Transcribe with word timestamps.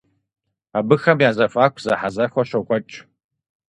Абыхэм 0.77 1.17
я 1.27 1.31
зэхуаку 1.37 1.81
зэхьэзэхуэ 1.85 2.43
щокӏуэкӏ. 2.49 2.97